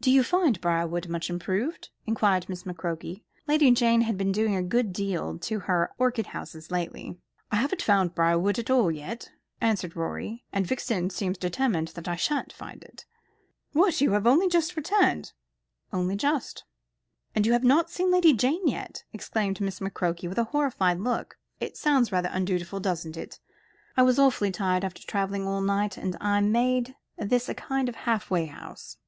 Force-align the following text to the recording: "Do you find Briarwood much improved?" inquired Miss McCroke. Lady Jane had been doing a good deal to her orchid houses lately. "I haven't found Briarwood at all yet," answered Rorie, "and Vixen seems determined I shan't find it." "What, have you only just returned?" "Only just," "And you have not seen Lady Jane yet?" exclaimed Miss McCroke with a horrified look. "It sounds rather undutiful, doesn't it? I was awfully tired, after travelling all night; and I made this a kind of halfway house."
"Do 0.00 0.10
you 0.10 0.22
find 0.22 0.60
Briarwood 0.60 1.08
much 1.08 1.30
improved?" 1.30 1.88
inquired 2.04 2.46
Miss 2.46 2.64
McCroke. 2.64 3.22
Lady 3.46 3.70
Jane 3.70 4.02
had 4.02 4.18
been 4.18 4.32
doing 4.32 4.54
a 4.54 4.62
good 4.62 4.92
deal 4.92 5.38
to 5.38 5.60
her 5.60 5.94
orchid 5.96 6.26
houses 6.26 6.70
lately. 6.70 7.16
"I 7.50 7.56
haven't 7.56 7.80
found 7.80 8.14
Briarwood 8.14 8.58
at 8.58 8.68
all 8.68 8.90
yet," 8.90 9.30
answered 9.62 9.96
Rorie, 9.96 10.44
"and 10.52 10.66
Vixen 10.66 11.08
seems 11.08 11.38
determined 11.38 11.90
I 12.06 12.16
shan't 12.16 12.52
find 12.52 12.84
it." 12.84 13.06
"What, 13.72 13.94
have 14.00 14.00
you 14.02 14.14
only 14.14 14.46
just 14.46 14.76
returned?" 14.76 15.32
"Only 15.90 16.16
just," 16.16 16.64
"And 17.34 17.46
you 17.46 17.54
have 17.54 17.64
not 17.64 17.88
seen 17.88 18.10
Lady 18.10 18.34
Jane 18.34 18.68
yet?" 18.68 19.04
exclaimed 19.14 19.58
Miss 19.58 19.80
McCroke 19.80 20.28
with 20.28 20.36
a 20.38 20.44
horrified 20.44 20.98
look. 21.00 21.38
"It 21.60 21.78
sounds 21.78 22.12
rather 22.12 22.28
undutiful, 22.30 22.78
doesn't 22.78 23.16
it? 23.16 23.40
I 23.96 24.02
was 24.02 24.18
awfully 24.18 24.50
tired, 24.50 24.84
after 24.84 25.00
travelling 25.02 25.46
all 25.46 25.62
night; 25.62 25.96
and 25.96 26.14
I 26.20 26.42
made 26.42 26.94
this 27.16 27.48
a 27.48 27.54
kind 27.54 27.88
of 27.88 27.94
halfway 27.94 28.44
house." 28.44 28.98